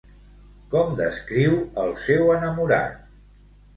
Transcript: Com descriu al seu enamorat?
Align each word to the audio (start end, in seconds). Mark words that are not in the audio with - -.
Com 0.71 0.95
descriu 1.01 1.59
al 1.85 1.93
seu 2.07 2.33
enamorat? 2.39 2.97